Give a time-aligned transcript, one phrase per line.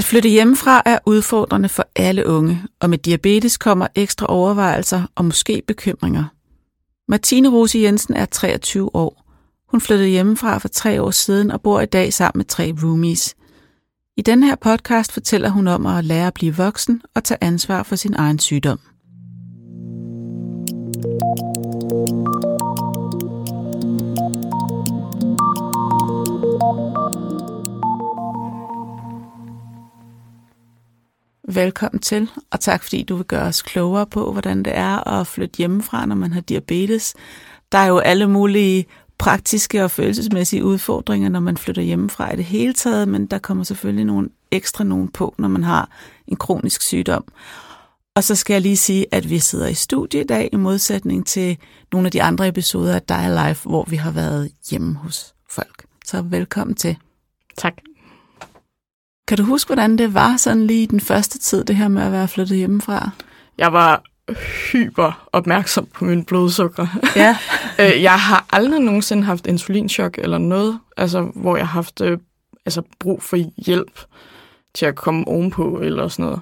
[0.00, 5.24] At flytte hjemmefra er udfordrende for alle unge, og med diabetes kommer ekstra overvejelser og
[5.24, 6.24] måske bekymringer.
[7.08, 9.24] Martine Rose Jensen er 23 år.
[9.68, 13.34] Hun flyttede hjemmefra for tre år siden og bor i dag sammen med tre roomies.
[14.16, 17.82] I den her podcast fortæller hun om at lære at blive voksen og tage ansvar
[17.82, 18.80] for sin egen sygdom.
[31.60, 35.26] Velkommen til, og tak fordi du vil gøre os klogere på, hvordan det er at
[35.26, 37.14] flytte hjemmefra, når man har diabetes.
[37.72, 38.86] Der er jo alle mulige
[39.18, 43.64] praktiske og følelsesmæssige udfordringer, når man flytter hjemmefra i det hele taget, men der kommer
[43.64, 45.90] selvfølgelig nogle ekstra nogen på, når man har
[46.26, 47.24] en kronisk sygdom.
[48.14, 51.26] Og så skal jeg lige sige, at vi sidder i studie i dag, i modsætning
[51.26, 51.58] til
[51.92, 55.84] nogle af de andre episoder af Die Life, hvor vi har været hjemme hos folk.
[56.06, 56.96] Så velkommen til.
[57.56, 57.74] Tak.
[59.30, 62.12] Kan du huske, hvordan det var sådan lige den første tid, det her med at
[62.12, 63.10] være flyttet hjemmefra?
[63.58, 64.02] Jeg var
[64.72, 66.86] hyper opmærksom på min blodsukker.
[67.16, 67.36] Ja.
[67.80, 72.18] Øh, jeg har aldrig nogensinde haft insulinchok eller noget, altså, hvor jeg har haft øh,
[72.66, 74.00] altså, brug for hjælp
[74.74, 76.40] til at komme ovenpå eller sådan noget.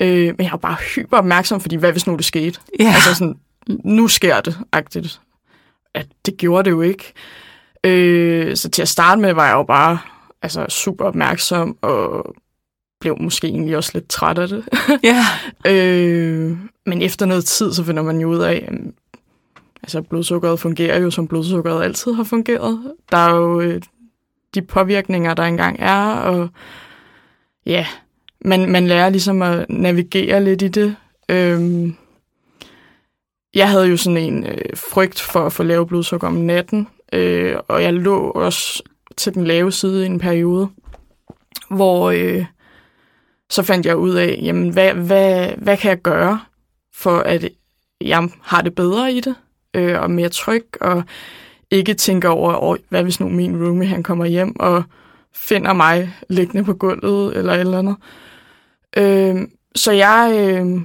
[0.00, 2.60] Øh, men jeg var bare hyper opmærksom, fordi hvad hvis nu det skete?
[2.80, 2.92] Ja.
[2.94, 3.36] Altså sådan,
[3.84, 5.20] nu sker det, agtigt.
[5.94, 7.12] At det gjorde det jo ikke.
[7.84, 9.98] Øh, så til at starte med var jeg jo bare
[10.42, 12.34] altså, super opmærksom og
[13.00, 14.64] blev måske egentlig også lidt træt af det.
[15.02, 15.24] Ja.
[15.66, 18.74] øh, men efter noget tid, så finder man jo ud af, at
[19.82, 22.92] altså, blodsukkeret fungerer jo, som blodsukkeret altid har fungeret.
[23.10, 23.82] Der er jo øh,
[24.54, 26.48] de påvirkninger, der engang er, og
[27.66, 27.86] ja,
[28.44, 30.96] man, man lærer ligesom at navigere lidt i det.
[31.28, 31.90] Øh,
[33.54, 37.56] jeg havde jo sådan en øh, frygt for at få lave blodsukker om natten, øh,
[37.68, 38.82] og jeg lå også
[39.16, 40.68] til den lave side i en periode,
[41.70, 42.44] hvor øh,
[43.50, 46.40] så fandt jeg ud af, jamen, hvad, hvad, hvad kan jeg gøre,
[46.94, 47.48] for at
[48.00, 49.34] jeg har det bedre i det,
[49.74, 51.02] øh, og mere tryg, og
[51.70, 54.82] ikke tænker over, oh, hvad hvis nu min roomie han kommer hjem og
[55.34, 57.96] finder mig liggende på gulvet, eller et eller andet.
[58.96, 60.80] Øh, så jeg øh,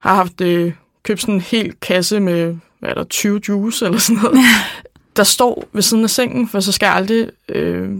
[0.00, 3.98] har haft øh, købt sådan en hel kasse med, hvad er der, 20 juice eller
[3.98, 4.38] sådan noget,
[5.16, 7.90] der står ved siden af sengen, for så skal jeg aldrig øh,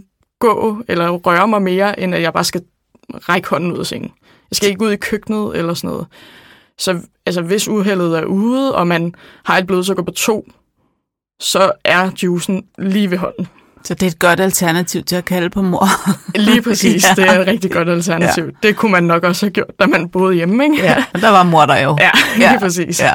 [0.41, 2.63] gå eller røre mig mere, end at jeg bare skal
[3.15, 4.11] række hånden ud af sengen.
[4.51, 6.07] Jeg skal ikke ud i køkkenet eller sådan noget.
[6.79, 9.15] Så altså, hvis uheldet er ude, og man
[9.45, 10.49] har et blodsukker på to,
[11.41, 13.49] så er juicen lige ved hånden.
[13.85, 15.87] Så det er et godt alternativ til at kalde på mor.
[16.49, 17.23] Lige præcis, Ja.
[17.23, 18.45] det er et rigtig godt alternativ.
[18.45, 18.51] Ja.
[18.69, 20.77] Det kunne man nok også have gjort, da man boede hjemme, ikke?
[20.77, 21.97] Ja, og der var mor der jo.
[22.01, 22.59] ja lige Ja.
[22.59, 23.01] præcis.
[23.01, 23.13] Ja.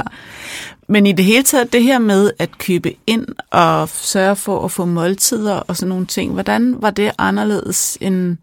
[0.89, 4.71] Men i det hele taget, det her med at købe ind og sørge for at
[4.71, 8.37] få måltider og sådan nogle ting, hvordan var det anderledes end,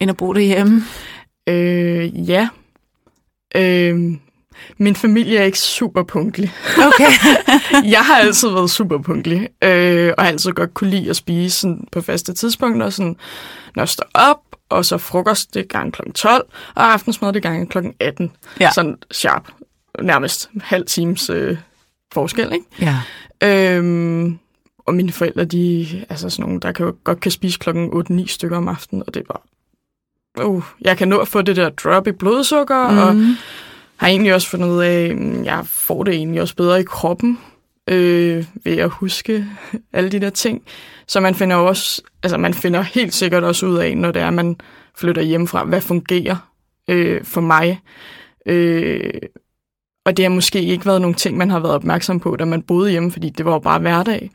[0.00, 0.82] end at bo derhjemme?
[1.48, 2.48] Øh, ja.
[3.56, 3.96] Øh,
[4.78, 6.52] min familie er ikke super punktlig.
[6.78, 7.10] Okay.
[7.94, 11.60] jeg har altid været super punktlig, øh, og har altid godt kunne lide at spise
[11.60, 13.16] sådan, på faste tidspunkter, sådan,
[13.76, 16.02] når jeg står op, og så frokost det gang kl.
[16.14, 17.78] 12, og aftensmad det gang kl.
[18.00, 18.32] 18.
[18.60, 18.70] Ja.
[18.70, 19.48] Sådan sharp.
[20.02, 21.56] Nærmest halv times øh,
[22.14, 22.66] forskel, ikke?
[22.80, 22.96] Ja.
[23.76, 24.38] Øhm,
[24.78, 28.56] og mine forældre, de altså sådan nogle, der kan godt kan spise klokken 8-9 stykker
[28.56, 30.46] om aftenen, og det er bare...
[30.46, 32.98] Uh, jeg kan nå at få det der drop i blodsukker, mm.
[32.98, 33.34] og Mm.
[33.96, 37.38] har egentlig også fundet ud af, at jeg får det egentlig også bedre i kroppen,
[37.90, 39.46] øh, ved at huske
[39.92, 40.62] alle de der ting.
[41.06, 44.30] Så man finder også, altså man finder helt sikkert også ud af, når det er,
[44.30, 44.56] man
[44.96, 46.36] flytter hjemmefra, hvad fungerer
[46.90, 47.80] øh, for mig.
[48.46, 49.10] Øh,
[50.04, 52.62] og det har måske ikke været nogle ting, man har været opmærksom på, da man
[52.62, 54.30] boede hjemme, fordi det var jo bare hverdag.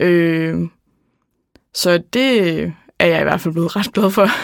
[0.00, 0.60] Øh,
[1.74, 2.62] så det
[2.98, 4.28] er jeg i hvert fald blevet ret glad for.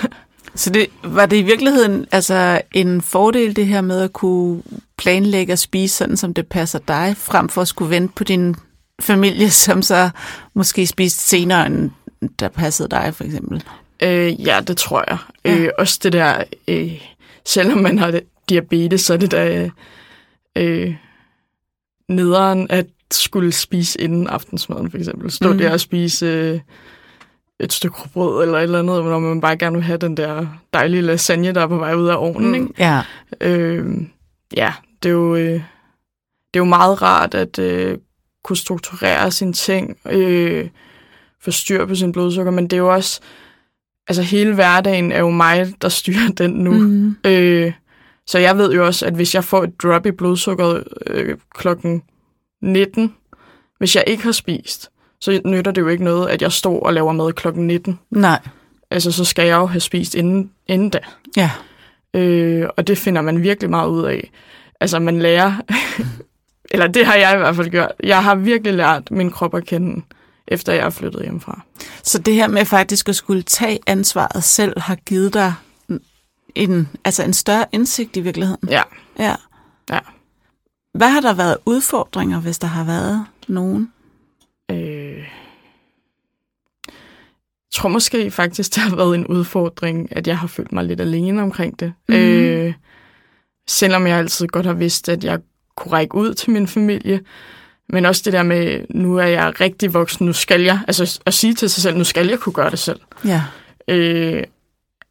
[0.54, 4.62] Så det, var det i virkeligheden altså en fordel, det her med at kunne
[4.96, 8.56] planlægge og spise sådan, som det passer dig, frem for at skulle vente på din
[9.00, 10.10] familie, som så
[10.54, 11.90] måske spiste senere, end
[12.38, 13.64] der passede dig, for eksempel?
[14.02, 15.18] Øh, ja, det tror jeg.
[15.44, 15.54] Ja.
[15.54, 15.58] Ja.
[15.58, 16.92] Øh, også det der, øh,
[17.44, 19.70] selvom man har diabetes, så er det der øh,
[22.08, 25.30] nederen at skulle spise inden aftensmaden, for eksempel.
[25.30, 25.58] Stå mm.
[25.58, 26.60] der og spise øh,
[27.60, 30.46] et stykke brød eller et eller andet, når man bare gerne vil have den der
[30.72, 32.54] dejlige lasagne, der er på vej ud af ovnen.
[32.54, 32.68] Ikke?
[32.78, 33.02] Ja.
[33.40, 33.86] Øh,
[34.56, 34.72] ja,
[35.02, 35.52] det er jo, øh,
[36.54, 37.98] det er jo meget rart at øh,
[38.44, 40.68] kunne strukturere sine ting, øh,
[41.40, 43.20] få styr på sin blodsukker, men det er jo også,
[44.08, 46.72] altså hele hverdagen er jo mig, der styrer den nu.
[46.72, 46.78] Mm.
[46.78, 47.16] Mm.
[47.26, 47.72] Øh,
[48.28, 52.02] så jeg ved jo også, at hvis jeg får et drop i blodsukkeret øh, klokken
[52.62, 53.14] 19,
[53.78, 54.90] hvis jeg ikke har spist,
[55.20, 57.98] så nytter det jo ikke noget, at jeg står og laver mad klokken 19.
[58.10, 58.40] Nej.
[58.90, 60.98] altså så skal jeg jo have spist inden, inden da.
[61.36, 61.50] Ja.
[62.14, 64.30] Øh, og det finder man virkelig meget ud af.
[64.80, 65.54] Altså man lærer,
[66.72, 67.92] eller det har jeg i hvert fald gjort.
[68.02, 70.02] Jeg har virkelig lært min krop at kende,
[70.48, 71.60] efter jeg er flyttet hjemmefra.
[72.02, 75.54] Så det her med faktisk at skulle tage ansvaret selv, har givet dig
[76.54, 78.68] en, altså en større indsigt i virkeligheden?
[78.68, 78.82] Ja.
[79.18, 79.34] Ja.
[79.90, 79.98] Ja.
[80.94, 83.92] Hvad har der været udfordringer, hvis der har været nogen?
[84.70, 85.18] Øh,
[87.68, 91.00] jeg tror måske faktisk, det har været en udfordring, at jeg har følt mig lidt
[91.00, 91.92] alene omkring det.
[92.08, 92.16] Mhm.
[92.16, 92.74] Øh,
[93.68, 95.40] selvom jeg altid godt har vidst, at jeg
[95.76, 97.20] kunne række ud til min familie.
[97.88, 101.34] Men også det der med, nu er jeg rigtig voksen, nu skal jeg, altså at
[101.34, 103.00] sige til sig selv, nu skal jeg kunne gøre det selv.
[103.24, 103.42] Ja.
[103.88, 104.44] Øh,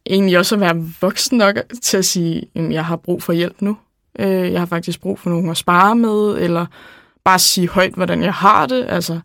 [0.08, 3.62] egentlig også at være voksen nok til at sige, at jeg har brug for hjælp
[3.62, 3.76] nu.
[4.18, 6.66] Øh, jeg har faktisk brug for nogen at spare med, eller
[7.24, 8.86] bare sige højt, hvordan jeg har det.
[8.88, 9.20] Altså,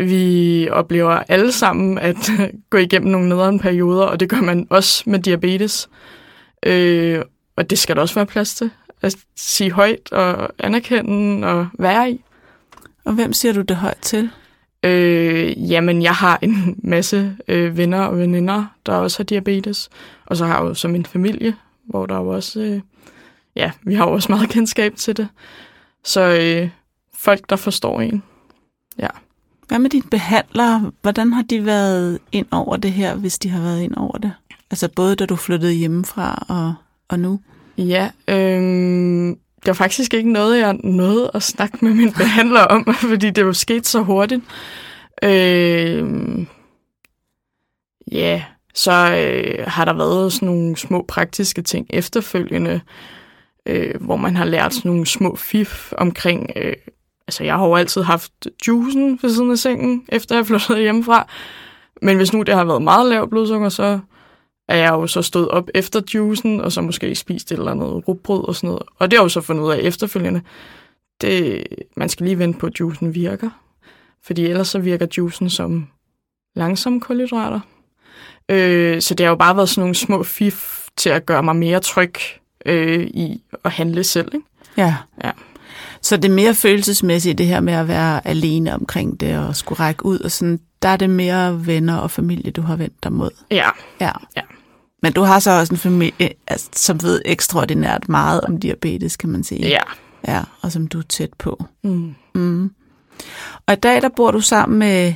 [0.00, 2.30] vi oplever alle sammen at
[2.70, 5.88] gå igennem nogle nederen perioder, og det gør man også med diabetes.
[6.66, 7.22] Øh,
[7.56, 8.70] og det skal der også være plads til.
[9.02, 12.24] At sige højt og anerkende og være i.
[13.04, 14.30] Og hvem siger du det højt til?
[14.82, 19.88] Øh, jamen, jeg har en masse øh, venner og veninder, der også har diabetes.
[20.26, 21.54] Og så har jeg jo så min familie,
[21.84, 22.60] hvor der jo også...
[22.60, 22.80] Øh,
[23.56, 25.28] ja, vi har jo også meget kendskab til det.
[26.04, 26.70] Så øh,
[27.14, 28.22] folk, der forstår en.
[28.98, 29.08] Ja.
[29.68, 30.92] Hvad med dine behandlere?
[31.02, 34.32] Hvordan har de været ind over det her, hvis de har været ind over det?
[34.70, 36.74] Altså både da du flyttede hjemmefra og,
[37.08, 37.40] og nu?
[37.78, 42.94] Ja, øh, det var faktisk ikke noget, jeg nåede at snakke med min behandler om,
[43.10, 44.42] fordi det var sket så hurtigt.
[45.22, 46.06] Øh,
[48.12, 48.44] ja,
[48.74, 52.80] så øh, har der været sådan nogle små praktiske ting efterfølgende,
[53.66, 56.50] øh, hvor man har lært sådan nogle små fif omkring...
[56.56, 56.76] Øh,
[57.26, 58.32] altså, jeg har jo altid haft
[58.68, 61.28] juicen ved siden af sengen, efter jeg flyttede hjemmefra.
[62.02, 63.98] Men hvis nu det har været meget lavt blodsukker, så
[64.68, 68.08] er jeg jo så stået op efter juicen, og så måske spist et eller andet
[68.08, 68.82] rugbrød og sådan noget.
[68.98, 70.40] Og det har jeg jo så fundet ud af efterfølgende.
[71.20, 71.64] Det,
[71.96, 73.50] man skal lige vente på, at juicen virker.
[74.24, 75.88] Fordi ellers så virker juicen som
[76.56, 77.60] langsomme kulhydrater.
[78.48, 81.56] Øh, så det har jo bare været sådan nogle små fif til at gøre mig
[81.56, 82.14] mere tryg
[82.66, 84.34] øh, i at handle selv.
[84.34, 84.46] Ikke?
[84.76, 84.94] Ja.
[85.24, 85.30] Ja.
[86.02, 89.80] Så det er mere følelsesmæssigt, det her med at være alene omkring det og skulle
[89.80, 93.12] række ud og sådan, der er det mere venner og familie, du har vendt dig
[93.12, 93.30] mod.
[93.50, 93.68] Ja,
[94.00, 94.12] Ja.
[94.36, 94.42] Ja.
[95.02, 99.28] Men du har så også en familie, altså, som ved ekstraordinært meget om diabetes, kan
[99.30, 99.68] man sige.
[99.68, 99.80] ja.
[100.28, 101.64] Ja, og som du er tæt på.
[101.84, 102.14] Mm.
[102.34, 102.70] Mm.
[103.66, 105.14] Og i dag, der bor du sammen med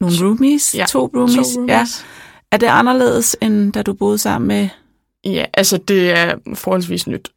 [0.00, 1.34] nogle roomies, Ja, to roomies.
[1.48, 1.68] To roomies.
[1.68, 1.86] Ja.
[2.52, 4.68] Er det anderledes, end da du boede sammen med...
[5.24, 7.28] Ja, altså det er forholdsvis nyt.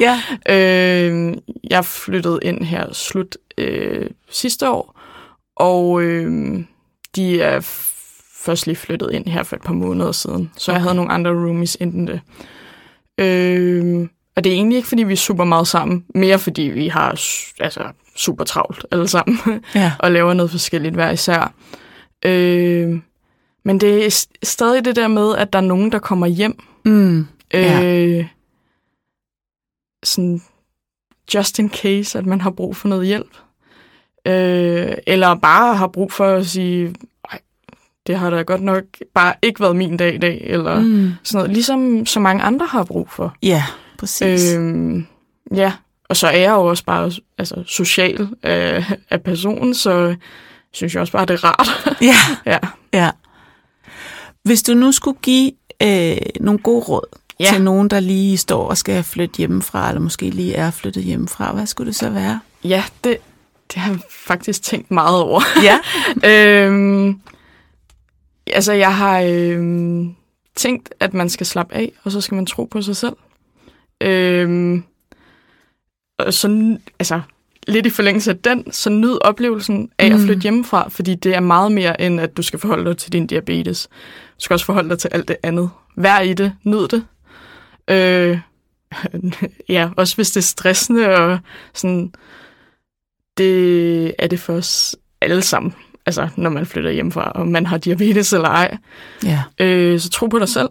[0.00, 0.20] Ja.
[0.54, 1.34] øh,
[1.70, 5.00] jeg flyttede ind her slut øh, sidste år,
[5.56, 6.60] og øh,
[7.16, 7.60] de er
[8.44, 10.50] først lige flyttet ind her for et par måneder siden.
[10.56, 12.20] Så jeg havde nogle andre roomies inden det.
[13.18, 16.88] Øh, og det er egentlig ikke, fordi vi er super meget sammen, mere fordi vi
[16.88, 17.08] har
[17.60, 19.38] altså, super travlt alle sammen,
[19.74, 19.92] Ja.
[19.98, 21.54] og laver noget forskelligt hver især.
[22.24, 23.00] Øh,
[23.64, 27.26] men det er stadig det der med, at der er nogen, der kommer hjem, Mm.
[27.54, 27.84] Ja.
[27.84, 28.26] Øh,
[30.04, 30.42] sådan
[31.34, 33.36] just in case, at man har brug for noget hjælp.
[34.26, 36.92] Øh, eller bare har brug for at sige, "Ej,
[38.06, 41.12] det har da godt nok bare ikke været min dag i dag, eller mm.
[41.22, 41.50] Sådan noget.
[41.52, 43.34] Ligesom så mange andre har brug for.
[43.42, 43.64] Ja,
[43.98, 44.54] præcis.
[44.54, 44.94] Øh.
[44.96, 45.02] Øh,
[45.54, 45.72] ja,
[46.08, 50.16] og så er jeg jo også bare altså, social af, af personen, så
[50.72, 51.96] synes jeg også bare, det er rart.
[52.10, 52.16] Ja,
[52.52, 52.58] ja.
[52.92, 53.10] ja.
[54.42, 55.52] Hvis du nu skulle give
[55.82, 57.50] øh, nogle gode råd ja.
[57.52, 61.52] til nogen, der lige står og skal flytte hjemmefra, eller måske lige er flyttet hjemmefra,
[61.52, 62.40] hvad skulle det så være?
[62.64, 63.16] ja, det,
[63.74, 65.40] det har jeg faktisk tænkt meget over.
[65.62, 65.78] Ja.
[66.30, 67.20] øhm,
[68.52, 70.14] altså, jeg har øhm,
[70.56, 73.16] tænkt, at man skal slappe af, og så skal man tro på sig selv.
[74.00, 74.84] Øhm,
[76.18, 77.20] og så, altså,
[77.68, 80.14] lidt i forlængelse af den, så nyd oplevelsen af mm.
[80.14, 83.12] at flytte hjemmefra, fordi det er meget mere, end at du skal forholde dig til
[83.12, 83.88] din diabetes.
[84.36, 85.70] Du skal også forholde dig til alt det andet.
[85.96, 86.52] Vær i det.
[86.64, 87.04] Nyd det.
[87.90, 88.38] Øh,
[89.76, 91.38] ja, også hvis det er stressende, og
[91.74, 92.12] sådan,
[93.36, 95.74] det er det for os alle sammen.
[96.10, 98.76] Altså, når man flytter hjemmefra, og man har diabetes eller ej.
[99.24, 99.42] Ja.
[99.60, 100.68] Øh, så tro på dig selv.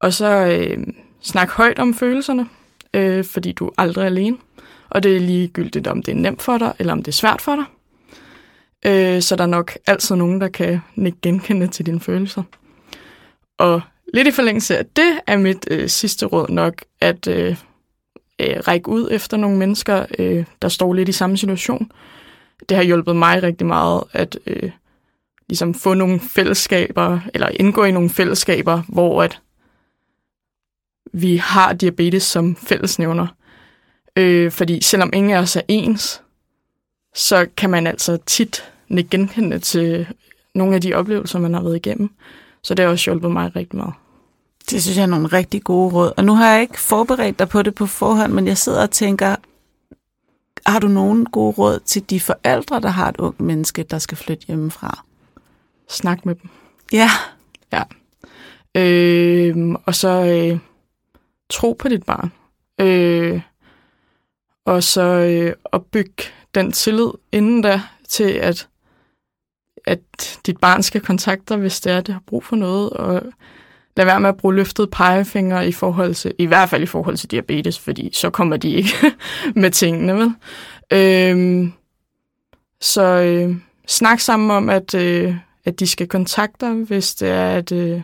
[0.00, 0.86] Og så øh,
[1.22, 2.48] snak højt om følelserne,
[2.94, 4.36] øh, fordi du er aldrig alene.
[4.90, 7.42] Og det er ligegyldigt, om det er nemt for dig, eller om det er svært
[7.42, 7.64] for dig.
[8.86, 12.42] Øh, så der er nok altid nogen, der kan nikke genkende til dine følelser.
[13.58, 13.80] Og
[14.14, 17.56] lidt i forlængelse af det er mit øh, sidste råd nok, at øh,
[18.40, 21.90] øh, række ud efter nogle mennesker, øh, der står lidt i samme situation.
[22.68, 24.70] Det har hjulpet mig rigtig meget, at øh,
[25.48, 29.40] ligesom få nogle fællesskaber, eller indgå i nogle fællesskaber, hvor at
[31.12, 33.26] vi har diabetes som fællesnævner.
[34.16, 36.22] Øh, fordi selvom ingen af os er ens,
[37.14, 38.72] så kan man altså tit
[39.10, 40.06] genkende til
[40.54, 42.10] nogle af de oplevelser, man har været igennem.
[42.62, 43.94] Så det har også hjulpet mig rigtig meget.
[44.70, 46.12] Det synes jeg er nogle rigtig gode råd.
[46.16, 48.90] Og nu har jeg ikke forberedt dig på det på forhånd, men jeg sidder og
[48.90, 49.36] tænker,
[50.72, 54.18] har du nogen gode råd til de forældre, der har et ungt menneske, der skal
[54.18, 55.04] flytte hjemmefra?
[55.88, 56.50] Snak med dem.
[56.92, 57.08] Ja.
[57.72, 57.82] Ja.
[58.76, 60.58] Øh, og så øh,
[61.50, 62.32] tro på dit barn.
[62.80, 63.40] Øh,
[64.64, 66.22] og så øh, opbygge
[66.54, 68.68] den tillid inden da til, at,
[69.84, 72.90] at dit barn skal kontakte dig, hvis det er, det har brug for noget.
[72.90, 73.22] Og
[73.96, 77.16] lad være med at bruge løftet pegefinger i forhold til, i hvert fald i forhold
[77.16, 78.94] til diabetes, fordi så kommer de ikke
[79.54, 80.34] med tingene, vel?
[80.92, 81.72] Øhm,
[82.80, 83.56] så øh,
[83.86, 85.34] snak sammen om, at, øh,
[85.64, 88.00] at de skal kontakte dig, hvis det er, at øh,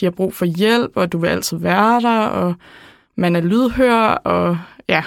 [0.00, 2.54] de har brug for hjælp, og du vil altid være der, og
[3.16, 5.02] man er lydhør, og ja.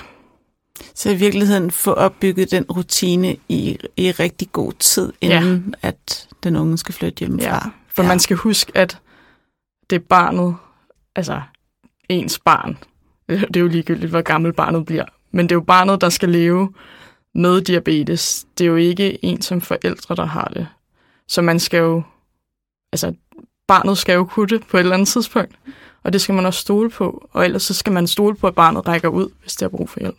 [0.96, 5.88] Så i virkeligheden få opbygget den rutine i, i rigtig god tid, inden ja.
[5.88, 7.50] at den unge skal flytte hjemmefra.
[7.50, 7.60] Ja,
[7.94, 8.08] for ja.
[8.08, 8.98] man skal huske, at
[9.94, 10.56] det er barnet,
[11.16, 11.42] altså
[12.10, 12.78] ens barn.
[13.30, 15.06] Det er jo ligegyldigt, hvor gammel barnet bliver.
[15.32, 16.74] Men det er jo barnet, der skal leve
[17.36, 18.46] med diabetes.
[18.58, 20.68] Det er jo ikke en som forældre, der har det.
[21.28, 22.04] Så man skal jo,
[22.92, 23.14] altså
[23.68, 25.56] barnet skal jo kunne det på et eller andet tidspunkt.
[26.04, 27.30] Og det skal man også stole på.
[27.32, 29.90] Og ellers så skal man stole på, at barnet rækker ud, hvis det har brug
[29.90, 30.18] for hjælp.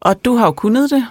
[0.00, 1.06] Og du har jo kunnet det,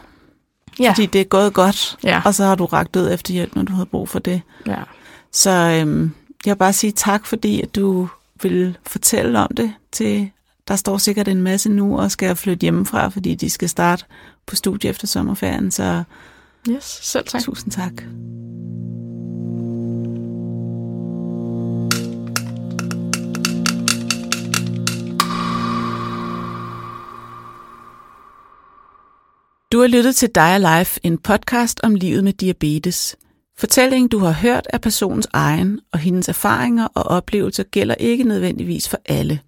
[0.79, 0.89] ja.
[0.89, 1.97] fordi det er gået godt.
[2.03, 2.21] Ja.
[2.25, 4.41] Og så har du ragt ud efter hjælp, når du havde brug for det.
[4.67, 4.83] Ja.
[5.31, 6.13] Så øhm,
[6.45, 8.07] jeg vil bare sige tak, fordi at du
[8.41, 10.31] vil fortælle om det til
[10.67, 14.05] der står sikkert en masse nu og skal flytte hjemmefra, fordi de skal starte
[14.45, 15.71] på studie efter sommerferien.
[15.71, 16.03] Så
[16.69, 17.41] yes, selv tak.
[17.41, 17.93] Tusind tak.
[29.71, 33.15] Du har lyttet til Dig Life, en podcast om livet med diabetes.
[33.59, 38.89] Fortællingen, du har hørt, er personens egen, og hendes erfaringer og oplevelser gælder ikke nødvendigvis
[38.89, 39.39] for alle.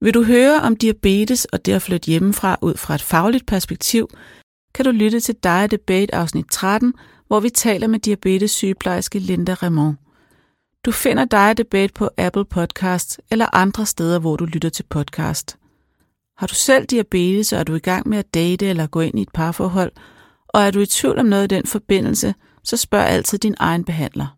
[0.00, 4.08] Vil du høre om diabetes og det at flytte hjemmefra ud fra et fagligt perspektiv,
[4.74, 6.94] kan du lytte til Dig Debate afsnit 13,
[7.26, 9.96] hvor vi taler med diabetes sygeplejerske Linda Raymond.
[10.84, 15.56] Du finder Dig Debate på Apple Podcast eller andre steder, hvor du lytter til podcast.
[16.38, 19.18] Har du selv diabetes, og er du i gang med at date eller gå ind
[19.18, 19.92] i et parforhold,
[20.48, 23.84] og er du i tvivl om noget i den forbindelse, så spørg altid din egen
[23.84, 24.36] behandler.